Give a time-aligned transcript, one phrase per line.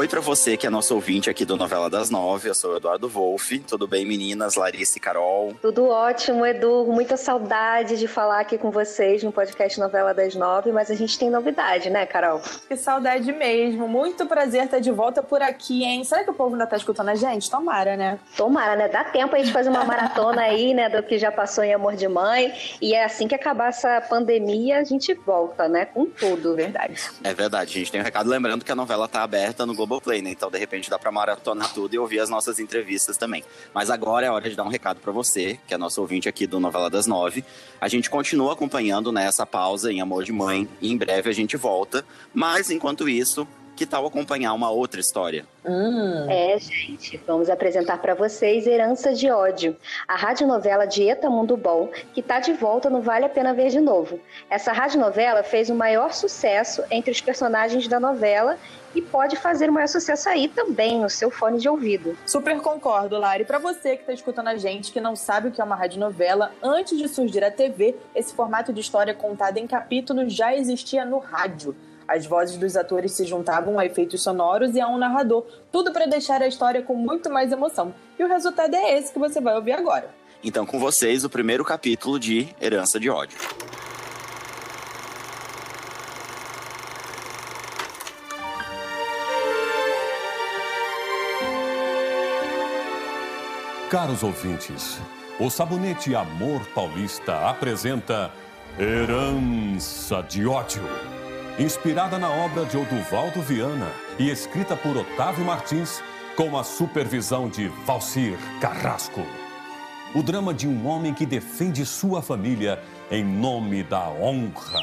[0.00, 2.48] oi para você que é nosso ouvinte aqui do Novela das Nove.
[2.48, 3.58] Eu sou o Eduardo Wolff.
[3.58, 4.54] Tudo bem, meninas?
[4.54, 5.54] Larissa e Carol?
[5.60, 6.86] Tudo ótimo, Edu.
[6.86, 11.18] Muita saudade de falar aqui com vocês no podcast Novela das Nove, mas a gente
[11.18, 12.40] tem novidade, né, Carol?
[12.66, 13.86] Que saudade mesmo.
[13.86, 16.02] Muito prazer estar de volta por aqui, hein?
[16.02, 17.50] Será que o povo ainda tá escutando a gente?
[17.50, 18.18] Tomara, né?
[18.38, 18.88] Tomara, né?
[18.88, 21.94] Dá tempo a gente fazer uma maratona aí, né, do que já passou em Amor
[21.94, 22.54] de Mãe.
[22.80, 25.84] E é assim que acabar essa pandemia, a gente volta, né?
[25.84, 26.56] Com tudo.
[26.56, 26.98] Verdade.
[27.22, 27.70] É verdade.
[27.70, 30.30] A gente tem um recado lembrando que a novela tá aberta no Globoplay, né?
[30.30, 33.42] Então, de repente, dá pra maratonar tudo e ouvir as nossas entrevistas também.
[33.74, 36.46] Mas agora é hora de dar um recado para você, que é nosso ouvinte aqui
[36.46, 37.44] do Novela das Nove.
[37.80, 41.56] A gente continua acompanhando né, pausa em Amor de Mãe e em breve a gente
[41.56, 42.04] volta.
[42.32, 43.46] Mas, enquanto isso,
[43.80, 45.46] que tal acompanhar uma outra história?
[45.64, 46.26] Hum.
[46.28, 49.74] É, gente, vamos apresentar para vocês Herança de Ódio,
[50.06, 53.80] a radionovela Dieta Mundo Bom, que está de volta no Vale a Pena Ver de
[53.80, 54.20] Novo.
[54.50, 58.58] Essa radionovela fez o maior sucesso entre os personagens da novela
[58.94, 62.14] e pode fazer o maior sucesso aí também no seu fone de ouvido.
[62.26, 63.46] Super concordo, Lari.
[63.46, 66.52] Para você que está escutando a gente, que não sabe o que é uma radionovela,
[66.62, 71.16] antes de surgir a TV, esse formato de história contada em capítulos já existia no
[71.16, 71.74] rádio.
[72.10, 76.06] As vozes dos atores se juntavam a efeitos sonoros e a um narrador, tudo para
[76.06, 77.94] deixar a história com muito mais emoção.
[78.18, 80.12] E o resultado é esse que você vai ouvir agora.
[80.42, 83.38] Então, com vocês, o primeiro capítulo de Herança de Ódio.
[93.88, 94.98] Caros ouvintes,
[95.38, 98.32] o Sabonete Amor Paulista apresenta
[98.76, 100.82] Herança de Ódio
[101.60, 106.02] inspirada na obra de Oduvaldo Viana e escrita por Otávio Martins,
[106.34, 109.20] com a supervisão de Valcir Carrasco.
[110.14, 114.80] O drama de um homem que defende sua família em nome da honra.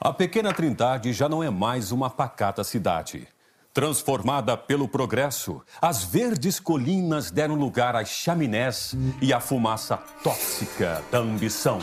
[0.00, 3.28] A pequena Trindade já não é mais uma pacata cidade.
[3.72, 11.18] Transformada pelo progresso, as verdes colinas deram lugar às chaminés e à fumaça tóxica da
[11.18, 11.78] ambição.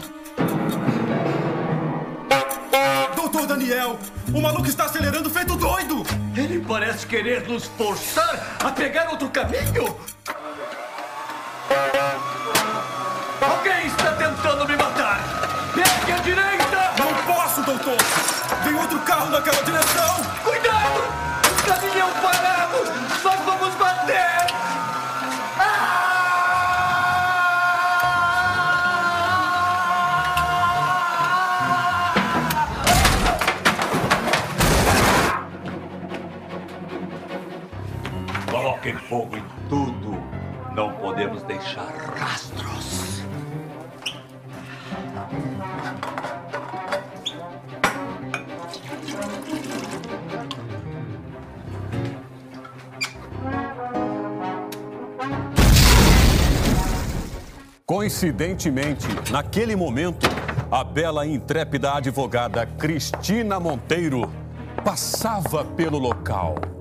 [3.83, 3.99] Daniel,
[4.33, 6.03] o maluco está acelerando feito doido!
[6.35, 9.97] Ele parece querer nos forçar a pegar outro caminho!
[13.41, 15.19] Alguém está tentando me matar!
[15.73, 16.93] Pegue a direita!
[16.97, 17.97] Não posso, doutor!
[18.63, 19.82] Tem outro carro naquela direção!
[38.83, 40.21] Coloquem fogo em tudo.
[40.75, 43.23] Não podemos deixar rastros.
[57.85, 60.27] Coincidentemente, naquele momento,
[60.69, 64.29] a bela e intrépida advogada Cristina Monteiro
[64.83, 66.72] passava pelo local.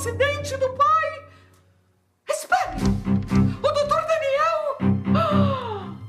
[0.00, 1.24] Acidente do pai!
[2.26, 2.82] Espere!
[3.62, 4.02] O Dr.
[4.08, 4.78] Daniel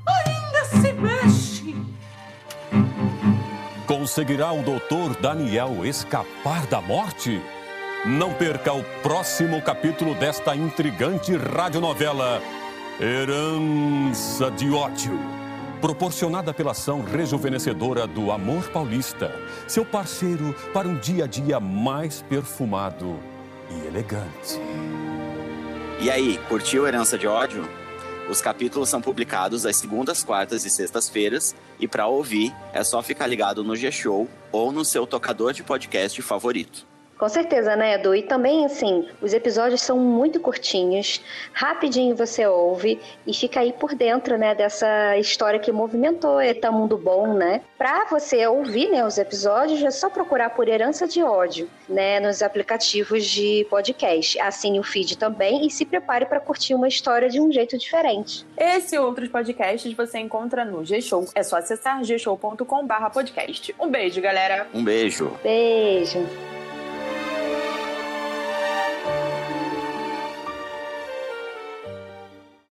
[0.06, 1.76] ainda se mexe!
[3.86, 7.38] Conseguirá o doutor Daniel escapar da morte?
[8.06, 12.40] Não perca o próximo capítulo desta intrigante radionovela
[12.98, 15.18] Herança de Ódio.
[15.82, 19.30] Proporcionada pela ação rejuvenescedora do Amor Paulista,
[19.68, 23.32] seu parceiro para um dia a dia mais perfumado
[23.72, 24.60] e elegante.
[26.00, 27.68] E aí, curtiu Herança de Ódio?
[28.28, 33.26] Os capítulos são publicados às segundas, quartas e sextas-feiras, e para ouvir é só ficar
[33.26, 36.91] ligado no G-Show ou no seu tocador de podcast favorito.
[37.18, 38.14] Com certeza, né, Edu?
[38.14, 41.20] E também, assim, os episódios são muito curtinhos,
[41.52, 46.98] rapidinho você ouve e fica aí por dentro, né, dessa história que movimentou Eta Mundo
[46.98, 47.60] Bom, né?
[47.78, 52.42] Pra você ouvir, né, os episódios, é só procurar por Herança de Ódio, né, nos
[52.42, 54.40] aplicativos de podcast.
[54.40, 58.44] Assine o feed também e se prepare para curtir uma história de um jeito diferente.
[58.56, 61.26] Esse e outros podcasts você encontra no G-Show.
[61.34, 63.74] É só acessar gshow.com/podcast.
[63.78, 64.66] Um beijo, galera.
[64.74, 65.32] Um beijo.
[65.42, 66.51] Beijo.